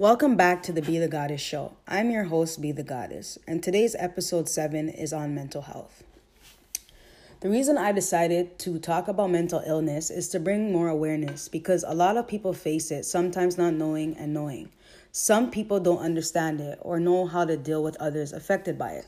Welcome 0.00 0.34
back 0.34 0.62
to 0.62 0.72
the 0.72 0.80
Be 0.80 0.96
the 0.96 1.08
Goddess 1.08 1.42
show. 1.42 1.74
I'm 1.86 2.10
your 2.10 2.24
host, 2.24 2.62
Be 2.62 2.72
the 2.72 2.82
Goddess, 2.82 3.38
and 3.46 3.62
today's 3.62 3.94
episode 3.98 4.48
7 4.48 4.88
is 4.88 5.12
on 5.12 5.34
mental 5.34 5.60
health. 5.60 6.04
The 7.40 7.50
reason 7.50 7.76
I 7.76 7.92
decided 7.92 8.58
to 8.60 8.78
talk 8.78 9.08
about 9.08 9.30
mental 9.30 9.62
illness 9.66 10.08
is 10.08 10.30
to 10.30 10.40
bring 10.40 10.72
more 10.72 10.88
awareness 10.88 11.48
because 11.48 11.84
a 11.86 11.92
lot 11.92 12.16
of 12.16 12.26
people 12.26 12.54
face 12.54 12.90
it, 12.90 13.04
sometimes 13.04 13.58
not 13.58 13.74
knowing 13.74 14.16
and 14.16 14.32
knowing. 14.32 14.70
Some 15.12 15.50
people 15.50 15.80
don't 15.80 15.98
understand 15.98 16.62
it 16.62 16.78
or 16.80 16.98
know 16.98 17.26
how 17.26 17.44
to 17.44 17.58
deal 17.58 17.82
with 17.82 18.00
others 18.00 18.32
affected 18.32 18.78
by 18.78 18.92
it. 18.92 19.06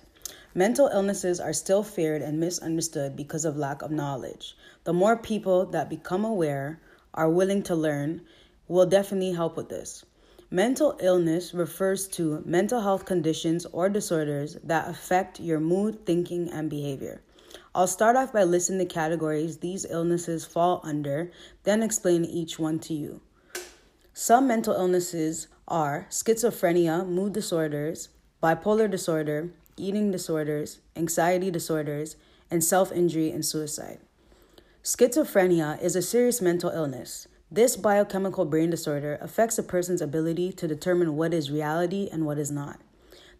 Mental 0.55 0.88
illnesses 0.88 1.41
are 1.41 1.55
still 1.55 1.83
feared 1.83 2.20
and 2.20 2.38
misunderstood 2.38 3.16
because 3.16 3.47
of 3.47 3.56
lack 3.56 3.80
of 3.80 3.91
knowledge. 3.91 4.55
The 4.84 4.93
more 4.93 5.16
people 5.16 5.65
that 5.70 5.88
become 5.88 6.27
aware, 6.27 6.83
are 7.15 7.30
willing 7.30 7.62
to 7.62 7.74
learn, 7.74 8.20
will 8.69 8.84
definitely 8.84 9.33
help 9.33 9.56
with 9.56 9.70
this. 9.70 10.05
Mental 10.52 10.98
illness 11.01 11.55
refers 11.55 12.06
to 12.06 12.42
mental 12.45 12.83
health 12.83 13.06
conditions 13.06 13.65
or 13.73 13.88
disorders 13.88 14.59
that 14.62 14.87
affect 14.87 15.41
your 15.41 15.59
mood, 15.59 16.05
thinking, 16.05 16.51
and 16.51 16.69
behavior. 16.69 17.23
I'll 17.75 17.87
start 17.87 18.16
off 18.16 18.34
by 18.34 18.45
listing 18.45 18.77
the 18.77 18.84
categories 18.84 19.56
these 19.56 19.87
illnesses 19.88 20.45
fall 20.45 20.83
under, 20.84 21.30
then 21.62 21.83
explain 21.83 22.27
each 22.27 22.59
one 22.59 22.80
to 22.80 22.92
you. 22.92 23.23
Some 24.12 24.47
mental 24.47 24.75
illnesses 24.75 25.48
are 25.69 26.06
schizophrenia, 26.11 27.09
mood 27.09 27.33
disorders, 27.33 28.11
bipolar 28.42 28.91
disorder, 28.91 29.55
eating 29.78 30.11
disorders, 30.11 30.80
anxiety 30.95 31.50
disorders, 31.50 32.16
and 32.50 32.62
self 32.62 32.92
injury 32.92 33.30
and 33.30 33.42
suicide. 33.42 34.00
Schizophrenia 34.84 35.80
is 35.83 35.97
a 35.97 36.03
serious 36.03 36.42
mental 36.42 36.69
illness. 36.69 37.27
This 37.55 37.77
biochemical 37.77 38.47
brain 38.47 38.70
disorder 38.70 39.19
affects 39.20 39.58
a 39.58 39.62
person's 39.62 40.00
ability 40.00 40.53
to 40.53 40.67
determine 40.67 41.17
what 41.17 41.34
is 41.34 41.50
reality 41.50 42.08
and 42.11 42.25
what 42.25 42.39
is 42.39 42.50
not. 42.50 42.81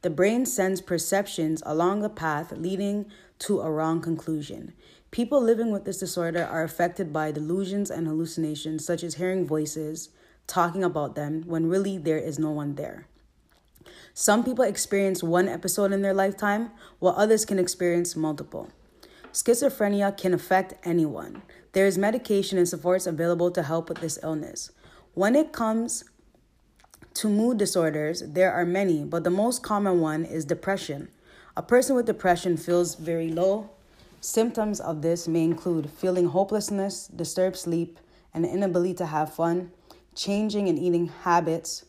The 0.03 0.11
brain 0.11 0.45
sends 0.45 0.83
perceptions 0.83 1.63
along 1.65 2.03
the 2.03 2.11
path 2.11 2.53
leading 2.53 3.07
to 3.39 3.63
a 3.63 3.71
wrong 3.71 4.03
conclusion. 4.03 4.75
People 5.13 5.41
living 5.41 5.71
with 5.71 5.87
this 5.87 6.01
disorder 6.01 6.45
are 6.45 6.63
affected 6.63 7.11
by 7.11 7.33
delusions 7.33 7.91
and 7.91 8.07
hallucinations, 8.07 8.85
such 8.85 9.03
as 9.03 9.15
hearing 9.15 9.47
voices, 9.47 10.11
talking 10.47 10.85
about 10.85 11.15
them, 11.15 11.45
when 11.47 11.71
really 11.71 11.97
there 11.97 12.19
is 12.19 12.39
no 12.39 12.51
one 12.51 12.75
there. 12.75 13.07
Some 14.13 14.45
people 14.45 14.67
experience 14.67 15.23
one 15.23 15.49
episode 15.49 15.91
in 15.91 16.03
their 16.03 16.13
lifetime, 16.13 16.71
while 16.99 17.15
others 17.17 17.47
can 17.47 17.59
experience 17.59 18.15
multiple. 18.15 18.69
Schizophrenia 19.33 20.15
can 20.15 20.35
affect 20.35 20.75
anyone. 20.85 21.41
There 21.73 21.87
is 21.87 21.97
medication 21.97 22.59
and 22.59 22.69
supports 22.69 23.07
available 23.07 23.51
to 23.53 23.63
help 23.63 23.89
with 23.89 23.99
this 23.99 24.19
illness. 24.23 24.71
When 25.15 25.35
it 25.35 25.53
comes 25.53 26.05
to 27.15 27.29
mood 27.29 27.57
disorders, 27.57 28.23
there 28.27 28.53
are 28.53 28.67
many, 28.67 29.05
but 29.05 29.25
the 29.25 29.31
most 29.31 29.63
common 29.63 30.01
one 30.01 30.27
is 30.27 30.45
depression. 30.45 31.09
A 31.57 31.63
person 31.63 31.97
with 31.97 32.05
depression 32.05 32.59
feels 32.59 32.95
very 32.95 33.31
low. 33.31 33.71
Symptoms 34.21 34.81
of 34.81 35.01
this 35.01 35.27
may 35.27 35.45
include 35.45 35.89
feeling 35.91 36.27
hopelessness, 36.27 37.07
disturbed 37.09 37.57
sleep, 37.57 37.99
an 38.35 38.45
inability 38.45 38.95
to 38.95 39.07
have 39.07 39.35
fun, 39.35 39.71
changing 40.15 40.69
in 40.69 40.77
eating 40.77 41.09
habits, 41.09 41.87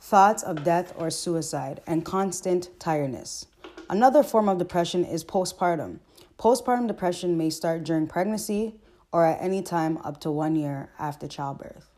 thoughts 0.00 0.44
of 0.44 0.62
death 0.62 0.92
or 0.96 1.10
suicide, 1.10 1.80
and 1.86 2.04
constant 2.04 2.70
tiredness. 2.78 3.46
Another 3.90 4.22
form 4.22 4.48
of 4.48 4.58
depression 4.58 5.04
is 5.04 5.24
postpartum. 5.24 5.98
Postpartum 6.38 6.86
depression 6.86 7.36
may 7.36 7.50
start 7.50 7.82
during 7.82 8.06
pregnancy 8.06 8.76
or 9.10 9.26
at 9.26 9.42
any 9.42 9.60
time 9.60 9.98
up 10.04 10.20
to 10.20 10.30
one 10.30 10.54
year 10.54 10.88
after 10.96 11.26
childbirth. 11.26 11.90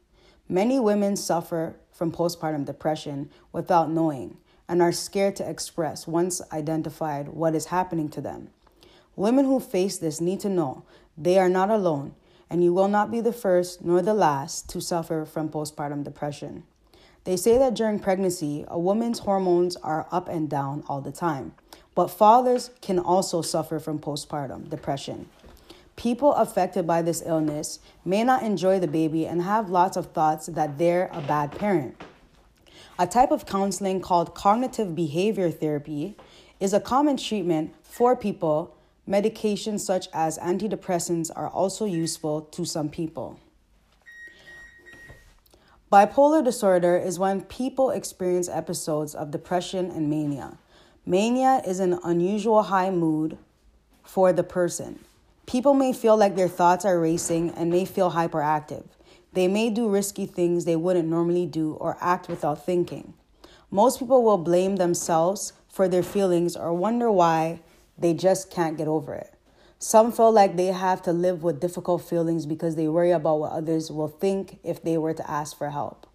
Many 0.48 0.80
women 0.80 1.16
suffer 1.16 1.76
from 1.92 2.10
postpartum 2.10 2.64
depression 2.64 3.28
without 3.52 3.90
knowing 3.90 4.38
and 4.66 4.80
are 4.80 4.92
scared 4.92 5.36
to 5.36 5.48
express 5.48 6.06
once 6.06 6.40
identified 6.54 7.28
what 7.28 7.54
is 7.54 7.66
happening 7.66 8.08
to 8.08 8.22
them. 8.22 8.48
Women 9.14 9.44
who 9.44 9.60
face 9.60 9.98
this 9.98 10.22
need 10.22 10.40
to 10.40 10.48
know 10.48 10.84
they 11.18 11.38
are 11.38 11.50
not 11.50 11.68
alone 11.68 12.14
and 12.48 12.64
you 12.64 12.72
will 12.72 12.88
not 12.88 13.10
be 13.10 13.20
the 13.20 13.34
first 13.34 13.84
nor 13.84 14.00
the 14.00 14.14
last 14.14 14.70
to 14.70 14.80
suffer 14.80 15.26
from 15.26 15.50
postpartum 15.50 16.02
depression. 16.02 16.62
They 17.24 17.36
say 17.36 17.58
that 17.58 17.74
during 17.74 17.98
pregnancy, 17.98 18.64
a 18.68 18.78
woman's 18.78 19.18
hormones 19.18 19.76
are 19.76 20.08
up 20.10 20.30
and 20.30 20.48
down 20.48 20.82
all 20.88 21.02
the 21.02 21.12
time. 21.12 21.52
But 21.94 22.08
fathers 22.08 22.70
can 22.80 22.98
also 22.98 23.42
suffer 23.42 23.78
from 23.78 23.98
postpartum 23.98 24.68
depression. 24.70 25.28
People 25.96 26.32
affected 26.32 26.86
by 26.86 27.02
this 27.02 27.22
illness 27.26 27.78
may 28.04 28.24
not 28.24 28.42
enjoy 28.42 28.78
the 28.78 28.88
baby 28.88 29.26
and 29.26 29.42
have 29.42 29.68
lots 29.68 29.96
of 29.96 30.12
thoughts 30.12 30.46
that 30.46 30.78
they're 30.78 31.10
a 31.12 31.20
bad 31.20 31.52
parent. 31.52 32.00
A 32.98 33.06
type 33.06 33.30
of 33.30 33.44
counseling 33.44 34.00
called 34.00 34.34
cognitive 34.34 34.94
behavior 34.94 35.50
therapy 35.50 36.16
is 36.58 36.72
a 36.72 36.80
common 36.80 37.16
treatment 37.16 37.74
for 37.82 38.14
people. 38.16 38.74
Medications 39.08 39.80
such 39.80 40.08
as 40.12 40.38
antidepressants 40.38 41.30
are 41.34 41.48
also 41.48 41.84
useful 41.84 42.42
to 42.42 42.64
some 42.64 42.88
people. 42.88 43.38
Bipolar 45.92 46.44
disorder 46.44 46.96
is 46.96 47.18
when 47.18 47.40
people 47.42 47.90
experience 47.90 48.48
episodes 48.48 49.14
of 49.14 49.32
depression 49.32 49.90
and 49.90 50.08
mania. 50.08 50.56
Mania 51.06 51.62
is 51.66 51.80
an 51.80 51.98
unusual 52.04 52.64
high 52.64 52.90
mood 52.90 53.38
for 54.04 54.34
the 54.34 54.42
person. 54.44 54.98
People 55.46 55.72
may 55.72 55.94
feel 55.94 56.14
like 56.14 56.36
their 56.36 56.46
thoughts 56.46 56.84
are 56.84 57.00
racing 57.00 57.50
and 57.50 57.70
may 57.70 57.86
feel 57.86 58.12
hyperactive. 58.12 58.84
They 59.32 59.48
may 59.48 59.70
do 59.70 59.88
risky 59.88 60.26
things 60.26 60.64
they 60.64 60.76
wouldn't 60.76 61.08
normally 61.08 61.46
do 61.46 61.72
or 61.74 61.96
act 62.02 62.28
without 62.28 62.66
thinking. 62.66 63.14
Most 63.70 63.98
people 63.98 64.22
will 64.22 64.36
blame 64.36 64.76
themselves 64.76 65.54
for 65.70 65.88
their 65.88 66.02
feelings 66.02 66.54
or 66.54 66.74
wonder 66.74 67.10
why 67.10 67.60
they 67.96 68.12
just 68.12 68.50
can't 68.50 68.76
get 68.76 68.86
over 68.86 69.14
it. 69.14 69.32
Some 69.78 70.12
feel 70.12 70.30
like 70.30 70.56
they 70.56 70.66
have 70.66 71.00
to 71.02 71.12
live 71.12 71.42
with 71.42 71.60
difficult 71.60 72.02
feelings 72.02 72.44
because 72.44 72.76
they 72.76 72.88
worry 72.88 73.12
about 73.12 73.40
what 73.40 73.52
others 73.52 73.90
will 73.90 74.08
think 74.08 74.58
if 74.62 74.82
they 74.82 74.98
were 74.98 75.14
to 75.14 75.30
ask 75.30 75.56
for 75.56 75.70
help. 75.70 76.06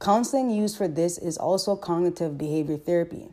Counseling 0.00 0.48
used 0.48 0.78
for 0.78 0.88
this 0.88 1.18
is 1.18 1.36
also 1.36 1.76
cognitive 1.76 2.38
behavior 2.38 2.78
therapy. 2.78 3.28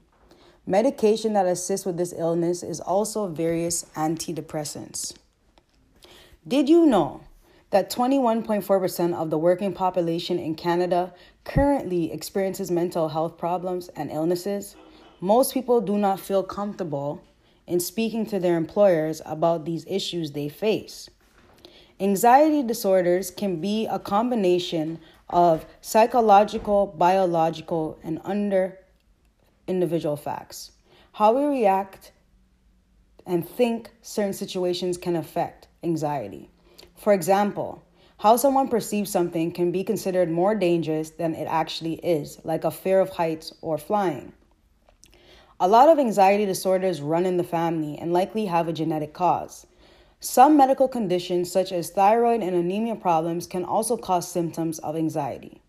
Medication 0.66 1.34
that 1.34 1.46
assists 1.46 1.86
with 1.86 1.98
this 1.98 2.14
illness 2.18 2.64
is 2.64 2.80
also 2.80 3.28
various 3.28 3.86
antidepressants. 3.96 5.14
Did 6.48 6.70
you 6.70 6.86
know 6.86 7.22
that 7.72 7.92
21.4% 7.92 9.14
of 9.14 9.30
the 9.30 9.38
working 9.38 9.74
population 9.74 10.40
in 10.40 10.56
Canada 10.56 11.14
currently 11.44 12.14
experiences 12.14 12.72
mental 12.72 13.10
health 13.10 13.38
problems 13.38 13.90
and 13.90 14.10
illnesses? 14.10 14.78
Most 15.20 15.54
people 15.54 15.82
do 15.82 15.98
not 15.98 16.22
feel 16.22 16.44
comfortable 16.44 17.22
in 17.68 17.82
speaking 17.82 18.26
to 18.28 18.40
their 18.40 18.56
employers 18.56 19.22
about 19.26 19.66
these 19.66 19.86
issues 19.88 20.32
they 20.32 20.48
face. 20.48 21.10
Anxiety 22.00 22.64
disorders 22.64 23.32
can 23.32 23.60
be 23.60 23.86
a 23.88 24.00
combination 24.00 25.00
of 25.30 25.66
psychological, 25.82 26.88
biological, 26.88 28.00
and 28.02 28.22
under 28.24 28.80
individual 29.68 30.16
facts. 30.16 30.72
How 31.14 31.34
we 31.34 31.46
react 31.46 32.12
and 33.26 33.48
think 33.48 33.92
certain 34.02 34.34
situations 34.34 34.98
can 34.98 35.16
affect 35.16 35.68
anxiety. 35.84 36.50
For 36.96 37.14
example, 37.14 37.84
how 38.18 38.38
someone 38.38 38.68
perceives 38.68 39.12
something 39.12 39.52
can 39.52 39.72
be 39.72 39.84
considered 39.84 40.30
more 40.30 40.56
dangerous 40.56 41.10
than 41.10 41.36
it 41.36 41.46
actually 41.46 41.96
is, 41.96 42.40
like 42.44 42.64
a 42.64 42.72
fear 42.72 43.00
of 43.00 43.10
heights 43.10 43.54
or 43.62 43.78
flying. 43.78 44.34
A 45.60 45.68
lot 45.68 45.90
of 45.90 46.00
anxiety 46.00 46.46
disorders 46.46 47.02
run 47.02 47.26
in 47.26 47.38
the 47.38 47.44
family 47.44 47.98
and 47.98 48.12
likely 48.12 48.46
have 48.46 48.68
a 48.68 48.74
genetic 48.74 49.14
cause. 49.14 49.68
Some 50.20 50.56
medical 50.56 50.88
conditions, 50.88 51.52
such 51.52 51.72
as 51.72 51.90
thyroid 51.90 52.42
and 52.42 52.56
anemia 52.56 52.96
problems, 52.96 53.46
can 53.46 53.66
also 53.66 53.98
cause 53.98 54.26
symptoms 54.26 54.80
of 54.80 54.96
anxiety. 54.96 55.62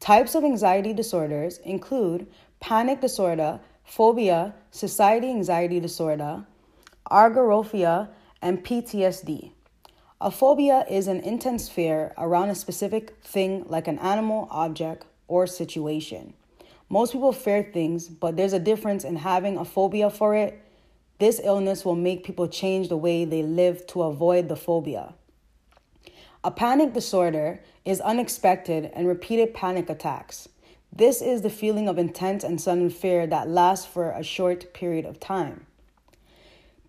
Types 0.00 0.34
of 0.34 0.44
anxiety 0.44 0.92
disorders 0.92 1.58
include 1.58 2.26
panic 2.60 3.00
disorder, 3.00 3.60
phobia, 3.84 4.54
society 4.70 5.30
anxiety 5.30 5.80
disorder, 5.80 6.44
agoraphobia, 7.10 8.08
and 8.42 8.64
PTSD. 8.64 9.52
A 10.20 10.30
phobia 10.30 10.86
is 10.88 11.08
an 11.08 11.20
intense 11.20 11.68
fear 11.68 12.14
around 12.16 12.48
a 12.48 12.54
specific 12.54 13.16
thing 13.22 13.64
like 13.68 13.86
an 13.86 13.98
animal, 13.98 14.48
object, 14.50 15.04
or 15.28 15.46
situation. 15.46 16.32
Most 16.88 17.12
people 17.12 17.32
fear 17.32 17.68
things, 17.72 18.08
but 18.08 18.36
there's 18.36 18.52
a 18.52 18.58
difference 18.58 19.04
in 19.04 19.16
having 19.16 19.58
a 19.58 19.64
phobia 19.64 20.08
for 20.08 20.34
it. 20.34 20.62
This 21.18 21.40
illness 21.42 21.84
will 21.84 21.96
make 21.96 22.24
people 22.24 22.46
change 22.48 22.88
the 22.88 22.96
way 22.96 23.24
they 23.24 23.42
live 23.42 23.86
to 23.88 24.02
avoid 24.02 24.48
the 24.48 24.56
phobia. 24.56 25.14
A 26.44 26.50
panic 26.50 26.92
disorder 26.92 27.60
is 27.84 28.00
unexpected 28.00 28.90
and 28.94 29.08
repeated 29.08 29.52
panic 29.52 29.90
attacks. 29.90 30.48
This 30.96 31.20
is 31.20 31.42
the 31.42 31.50
feeling 31.50 31.88
of 31.88 31.98
intense 31.98 32.42
and 32.42 32.58
sudden 32.58 32.88
fear 32.88 33.26
that 33.26 33.50
lasts 33.50 33.84
for 33.84 34.12
a 34.12 34.22
short 34.22 34.72
period 34.72 35.04
of 35.04 35.20
time. 35.20 35.66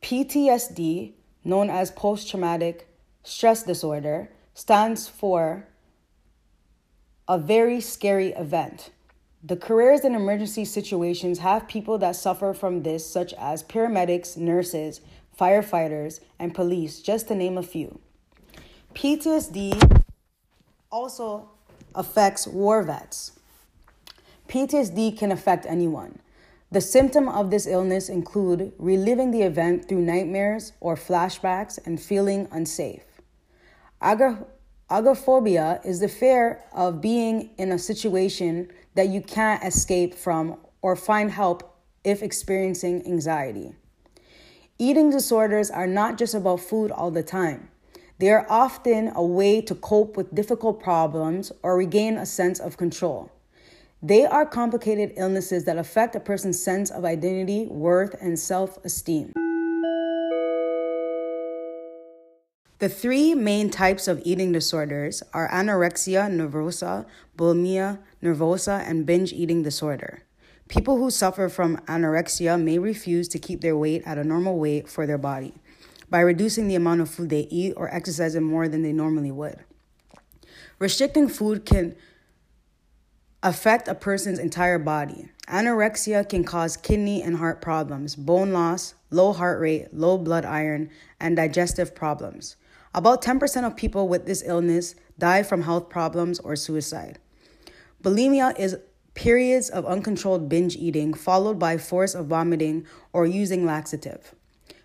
PTSD, 0.01 1.11
known 1.43 1.69
as 1.69 1.91
post 1.91 2.29
traumatic 2.29 2.87
stress 3.23 3.63
disorder, 3.63 4.29
stands 4.53 5.09
for 5.09 5.67
a 7.27 7.37
very 7.37 7.81
scary 7.81 8.29
event. 8.29 8.91
The 9.43 9.57
careers 9.57 10.05
in 10.05 10.15
emergency 10.15 10.63
situations 10.63 11.39
have 11.39 11.67
people 11.67 11.97
that 11.97 12.15
suffer 12.15 12.53
from 12.53 12.83
this, 12.83 13.05
such 13.05 13.33
as 13.33 13.61
paramedics, 13.61 14.37
nurses, 14.37 15.01
firefighters, 15.37 16.21
and 16.39 16.55
police, 16.55 17.01
just 17.01 17.27
to 17.27 17.35
name 17.35 17.57
a 17.57 17.63
few. 17.63 17.99
PTSD 18.95 20.01
also 20.89 21.49
affects 21.93 22.47
war 22.47 22.83
vets. 22.83 23.36
PTSD 24.47 25.17
can 25.17 25.31
affect 25.31 25.65
anyone. 25.65 26.19
The 26.71 26.81
symptom 26.81 27.29
of 27.29 27.49
this 27.49 27.65
illness 27.65 28.09
include 28.09 28.73
reliving 28.77 29.31
the 29.31 29.43
event 29.43 29.87
through 29.87 30.01
nightmares 30.01 30.73
or 30.81 30.95
flashbacks 30.95 31.79
and 31.85 32.01
feeling 32.01 32.47
unsafe. 32.51 33.05
agoraphobia 34.01 35.79
is 35.85 35.99
the 35.99 36.09
fear 36.09 36.63
of 36.73 37.01
being 37.01 37.51
in 37.57 37.71
a 37.71 37.79
situation 37.79 38.69
that 38.95 39.07
you 39.09 39.21
can't 39.21 39.63
escape 39.63 40.13
from 40.13 40.57
or 40.81 40.95
find 40.95 41.31
help 41.31 41.77
if 42.03 42.21
experiencing 42.21 43.05
anxiety. 43.05 43.73
Eating 44.77 45.09
disorders 45.09 45.71
are 45.71 45.87
not 45.87 46.17
just 46.17 46.35
about 46.35 46.59
food 46.59 46.91
all 46.91 47.11
the 47.11 47.23
time. 47.23 47.69
They 48.19 48.29
are 48.29 48.45
often 48.49 49.11
a 49.15 49.23
way 49.23 49.61
to 49.61 49.75
cope 49.75 50.17
with 50.17 50.35
difficult 50.35 50.81
problems 50.81 51.51
or 51.63 51.77
regain 51.77 52.17
a 52.17 52.25
sense 52.25 52.59
of 52.59 52.77
control. 52.77 53.31
They 54.07 54.25
are 54.25 54.45
complicated 54.45 55.11
illnesses 55.17 55.65
that 55.65 55.77
affect 55.77 56.15
a 56.15 56.21
person's 56.21 56.57
sense 56.57 56.89
of 56.89 57.03
identity, 57.03 57.67
worth, 57.67 58.15
and 58.21 58.39
self 58.39 58.77
esteem. 58.85 59.33
The 62.79 62.87
three 62.87 63.35
main 63.35 63.69
types 63.69 64.07
of 64.07 64.21
eating 64.23 64.53
disorders 64.53 65.23
are 65.33 65.49
anorexia 65.49 66.31
nervosa, 66.31 67.05
bulimia 67.37 67.99
nervosa, 68.23 68.79
and 68.89 69.05
binge 69.05 69.33
eating 69.33 69.61
disorder. 69.61 70.23
People 70.69 70.95
who 70.95 71.11
suffer 71.11 71.49
from 71.49 71.75
anorexia 71.87 72.57
may 72.57 72.79
refuse 72.79 73.27
to 73.27 73.37
keep 73.37 73.59
their 73.59 73.75
weight 73.75 74.03
at 74.05 74.17
a 74.17 74.23
normal 74.23 74.57
weight 74.57 74.87
for 74.87 75.05
their 75.05 75.17
body 75.17 75.53
by 76.09 76.21
reducing 76.21 76.69
the 76.69 76.75
amount 76.75 77.01
of 77.01 77.09
food 77.09 77.29
they 77.29 77.45
eat 77.51 77.73
or 77.75 77.93
exercising 77.93 78.43
more 78.43 78.69
than 78.69 78.83
they 78.83 78.93
normally 78.93 79.31
would. 79.33 79.65
Restricting 80.79 81.27
food 81.27 81.65
can 81.65 81.93
affect 83.47 83.87
a 83.87 83.95
person's 83.95 84.39
entire 84.39 84.77
body. 84.77 85.29
Anorexia 85.47 86.27
can 86.27 86.43
cause 86.43 86.75
kidney 86.75 87.21
and 87.23 87.37
heart 87.37 87.61
problems, 87.61 88.13
bone 88.13 88.51
loss, 88.51 88.93
low 89.09 89.31
heart 89.31 89.61
rate, 89.61 89.93
low 89.93 90.17
blood 90.17 90.43
iron, 90.43 90.89
and 91.17 91.37
digestive 91.37 91.95
problems. 91.95 92.57
About 92.93 93.21
10% 93.21 93.65
of 93.65 93.77
people 93.77 94.09
with 94.09 94.25
this 94.25 94.43
illness 94.45 94.95
die 95.17 95.43
from 95.43 95.61
health 95.61 95.87
problems 95.87 96.39
or 96.39 96.57
suicide. 96.57 97.19
Bulimia 98.03 98.57
is 98.59 98.75
periods 99.13 99.69
of 99.69 99.85
uncontrolled 99.85 100.49
binge 100.49 100.75
eating 100.75 101.13
followed 101.13 101.57
by 101.57 101.77
force 101.77 102.13
of 102.15 102.27
vomiting 102.27 102.85
or 103.13 103.25
using 103.25 103.65
laxative. 103.65 104.35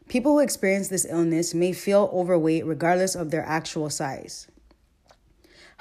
People 0.08 0.32
who 0.32 0.38
experience 0.38 0.86
this 0.86 1.04
illness 1.04 1.52
may 1.52 1.72
feel 1.72 2.08
overweight 2.12 2.64
regardless 2.64 3.16
of 3.16 3.32
their 3.32 3.44
actual 3.44 3.90
size. 3.90 4.46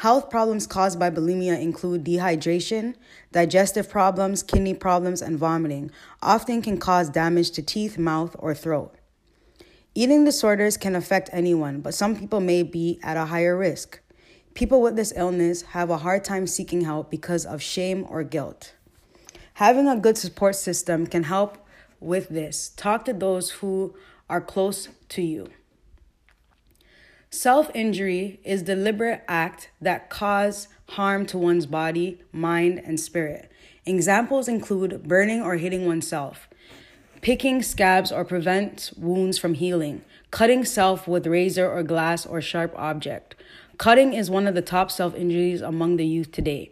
Health 0.02 0.32
problems 0.32 0.66
caused 0.66 0.98
by 0.98 1.12
bulimia 1.12 1.62
include 1.62 2.04
dehydration, 2.04 2.96
digestive 3.32 3.88
problems, 3.88 4.42
kidney 4.42 4.74
problems, 4.74 5.22
and 5.22 5.38
vomiting, 5.38 5.92
often 6.24 6.64
can 6.64 6.80
cause 6.80 7.08
damage 7.08 7.52
to 7.52 7.62
teeth, 7.62 8.00
mouth, 8.00 8.36
or 8.40 8.56
throat. 8.56 8.96
Eating 9.94 10.26
disorders 10.26 10.76
can 10.76 10.96
affect 10.96 11.30
anyone, 11.32 11.82
but 11.82 11.94
some 11.94 12.16
people 12.16 12.40
may 12.40 12.64
be 12.64 13.00
at 13.04 13.16
a 13.16 13.26
higher 13.26 13.56
risk. 13.56 14.00
People 14.56 14.82
with 14.82 14.96
this 14.96 15.14
illness 15.16 15.62
have 15.78 15.92
a 15.92 16.00
hard 16.00 16.24
time 16.24 16.48
seeking 16.48 16.82
help 16.82 17.12
because 17.12 17.46
of 17.46 17.62
shame 17.62 18.04
or 18.10 18.24
guilt. 18.24 18.74
Having 19.54 19.88
a 19.88 20.00
good 20.00 20.18
support 20.18 20.56
system 20.56 21.06
can 21.06 21.26
help 21.26 21.60
with 22.00 22.30
this. 22.30 22.70
Talk 22.76 23.06
to 23.06 23.14
those 23.14 23.52
who 23.52 23.96
are 24.28 24.42
close 24.42 24.90
to 25.10 25.22
you. 25.22 25.52
Self 27.34 27.72
injury 27.74 28.42
is 28.44 28.62
deliberate 28.62 29.24
act 29.26 29.70
that 29.80 30.10
cause 30.10 30.68
harm 30.90 31.26
to 31.28 31.38
one's 31.38 31.66
body, 31.66 32.22
mind, 32.34 32.82
and 32.84 33.00
spirit. 33.00 33.50
Examples 33.86 34.50
include 34.50 35.08
burning 35.08 35.42
or 35.42 35.56
hitting 35.56 35.86
oneself, 35.86 36.50
picking 37.22 37.62
scabs 37.62 38.12
or 38.12 38.26
prevent 38.26 38.92
wounds 38.98 39.38
from 39.38 39.54
healing, 39.54 40.02
cutting 40.30 40.66
self 40.66 41.08
with 41.08 41.26
razor 41.26 41.72
or 41.72 41.84
glass 41.84 42.26
or 42.26 42.42
sharp 42.42 42.74
object. 42.76 43.36
Cutting 43.78 44.12
is 44.12 44.30
one 44.30 44.46
of 44.46 44.54
the 44.54 44.62
top 44.62 44.92
self 44.92 45.16
injuries 45.16 45.62
among 45.62 45.96
the 45.96 46.06
youth 46.06 46.34
today. 46.34 46.70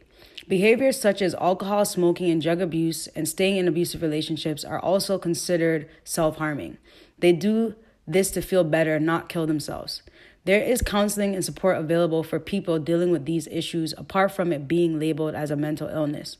Behaviors 0.49 0.99
such 0.99 1.21
as 1.21 1.35
alcohol, 1.35 1.85
smoking, 1.85 2.29
and 2.29 2.41
drug 2.41 2.59
abuse 2.59 3.07
and 3.15 3.29
staying 3.29 3.55
in 3.55 3.69
abusive 3.69 4.01
relationships 4.01 4.65
are 4.65 4.79
also 4.79 5.17
considered 5.17 5.89
self 6.03 6.35
harming. 6.35 6.77
They 7.17 7.31
do 7.31 7.75
this 8.05 8.29
to 8.31 8.41
feel 8.41 8.65
better, 8.65 8.99
not 8.99 9.29
kill 9.29 9.47
themselves. 9.47 10.01
There 10.45 10.61
is 10.61 10.81
counseling 10.81 11.35
and 11.35 11.43
support 11.43 11.77
available 11.77 12.23
for 12.23 12.39
people 12.39 12.79
dealing 12.79 13.11
with 13.11 13.25
these 13.25 13.47
issues 13.47 13.93
apart 13.97 14.31
from 14.31 14.51
it 14.51 14.67
being 14.67 14.99
labeled 14.99 15.35
as 15.35 15.51
a 15.51 15.55
mental 15.55 15.87
illness. 15.89 16.37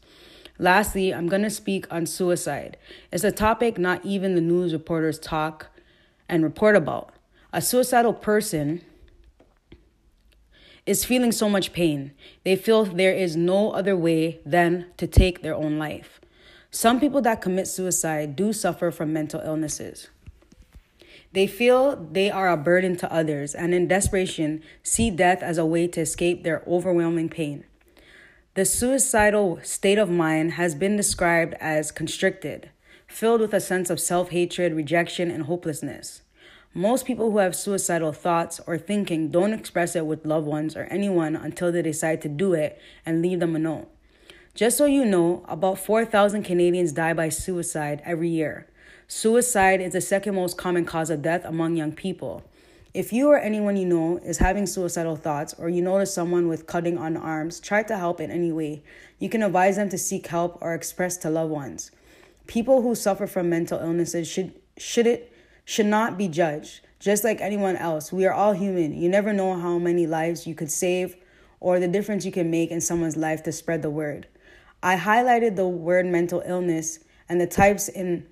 Lastly, 0.58 1.14
I'm 1.14 1.28
going 1.28 1.44
to 1.44 1.50
speak 1.50 1.86
on 1.92 2.06
suicide. 2.06 2.78
It's 3.12 3.24
a 3.24 3.32
topic 3.32 3.78
not 3.78 4.06
even 4.06 4.36
the 4.36 4.42
news 4.42 4.74
reporters 4.74 5.20
talk 5.20 5.68
and 6.28 6.44
report 6.44 6.76
about. 6.76 7.14
A 7.54 7.62
suicidal 7.62 8.14
person 8.14 8.82
is 10.86 11.06
feeling 11.06 11.32
so 11.32 11.50
much 11.50 11.72
pain. 11.72 12.12
They 12.44 12.56
feel 12.56 12.84
there 12.86 13.14
is 13.14 13.36
no 13.36 13.72
other 13.72 13.96
way 13.96 14.40
than 14.46 14.88
to 14.98 15.08
take 15.08 15.42
their 15.42 15.56
own 15.56 15.78
life. 15.78 16.20
Some 16.72 17.00
people 17.00 17.22
that 17.22 17.42
commit 17.42 17.68
suicide 17.68 18.36
do 18.36 18.54
suffer 18.54 18.92
from 18.92 19.14
mental 19.14 19.42
illnesses. 19.42 20.10
They 21.32 21.46
feel 21.46 21.96
they 21.96 22.32
are 22.32 22.50
a 22.50 22.58
burden 22.58 22.96
to 22.98 23.14
others 23.14 23.54
and, 23.54 23.74
in 23.74 23.88
desperation, 23.88 24.64
see 24.82 25.12
death 25.12 25.44
as 25.44 25.58
a 25.58 25.66
way 25.66 25.88
to 25.88 26.02
escape 26.02 26.44
their 26.44 26.64
overwhelming 26.66 27.30
pain. 27.30 27.66
The 28.56 28.66
suicidal 28.66 29.60
state 29.62 30.00
of 30.00 30.10
mind 30.10 30.54
has 30.54 30.74
been 30.74 30.98
described 30.98 31.54
as 31.60 31.92
constricted, 31.92 32.72
filled 33.08 33.42
with 33.42 33.54
a 33.54 33.62
sense 33.62 33.90
of 33.90 34.00
self 34.00 34.30
hatred, 34.30 34.74
rejection, 34.74 35.30
and 35.30 35.44
hopelessness. 35.44 36.24
Most 36.74 37.06
people 37.06 37.32
who 37.32 37.38
have 37.40 37.56
suicidal 37.56 38.12
thoughts 38.12 38.60
or 38.68 38.78
thinking 38.78 39.30
don't 39.30 39.54
express 39.54 39.96
it 39.96 40.06
with 40.06 40.26
loved 40.26 40.48
ones 40.48 40.76
or 40.76 40.84
anyone 40.86 41.36
until 41.36 41.72
they 41.72 41.82
decide 41.82 42.22
to 42.22 42.30
do 42.30 42.54
it 42.54 42.80
and 43.06 43.22
leave 43.22 43.40
them 43.40 43.56
alone. 43.56 43.88
Just 44.56 44.78
so 44.78 44.86
you 44.86 45.06
know, 45.06 45.44
about 45.48 45.80
4,000 45.80 46.44
Canadians 46.44 46.92
die 46.92 47.14
by 47.14 47.30
suicide 47.30 48.02
every 48.04 48.30
year. 48.30 48.68
Suicide 49.12 49.82
is 49.82 49.94
the 49.94 50.02
second 50.02 50.36
most 50.36 50.56
common 50.56 50.86
cause 50.86 51.10
of 51.10 51.24
death 51.24 51.44
among 51.44 51.76
young 51.76 51.92
people. 51.92 52.44
If 52.94 53.12
you 53.12 53.28
or 53.30 53.40
anyone 53.40 53.76
you 53.76 53.88
know 53.88 54.18
is 54.18 54.38
having 54.38 54.68
suicidal 54.68 55.16
thoughts 55.16 55.56
or 55.58 55.68
you 55.68 55.82
notice 55.82 56.14
someone 56.14 56.48
with 56.48 56.68
cutting 56.68 56.96
on 56.96 57.18
arms, 57.18 57.60
try 57.60 57.82
to 57.82 57.98
help 57.98 58.22
in 58.22 58.30
any 58.30 58.52
way. 58.52 58.84
You 59.18 59.28
can 59.28 59.42
advise 59.42 59.78
them 59.78 59.90
to 59.90 59.98
seek 59.98 60.28
help 60.28 60.60
or 60.62 60.76
express 60.76 61.18
to 61.18 61.32
loved 61.32 61.52
ones. 61.52 61.90
People 62.46 62.84
who 62.84 62.94
suffer 62.94 63.26
from 63.26 63.50
mental 63.50 63.80
illnesses 63.80 64.28
should 64.28 64.54
should 64.78 65.08
it 65.08 65.34
should 65.66 65.88
not 65.88 66.16
be 66.16 66.28
judged. 66.28 66.82
Just 67.00 67.24
like 67.24 67.42
anyone 67.42 67.78
else, 67.78 68.14
we 68.14 68.28
are 68.28 68.34
all 68.34 68.54
human. 68.54 68.94
You 68.94 69.10
never 69.10 69.34
know 69.34 69.60
how 69.60 69.80
many 69.80 70.06
lives 70.06 70.46
you 70.46 70.54
could 70.54 70.70
save 70.70 71.16
or 71.60 71.80
the 71.80 71.88
difference 71.88 72.26
you 72.26 72.32
can 72.32 72.52
make 72.52 72.70
in 72.70 72.80
someone's 72.80 73.18
life 73.18 73.42
to 73.44 73.52
spread 73.52 73.82
the 73.82 73.90
word. 73.90 74.28
I 74.84 74.98
highlighted 74.98 75.56
the 75.56 75.68
word 75.68 76.06
mental 76.06 76.44
illness 76.46 77.00
and 77.28 77.42
the 77.42 77.48
types 77.48 77.90
in 77.90 78.28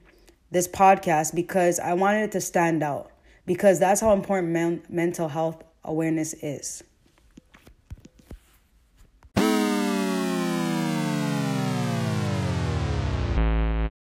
this 0.51 0.68
podcast 0.68 1.36
because 1.36 1.80
I 1.80 1.94
wanted 1.94 2.24
it 2.24 2.32
to 2.34 2.42
stand 2.42 2.84
out 2.84 3.12
because 3.46 3.80
that's 3.80 4.01
how 4.01 4.13
important 4.13 4.50
men- 4.50 4.84
mental 4.89 5.27
health 5.27 5.63
awareness 5.84 6.34
is. 6.36 6.84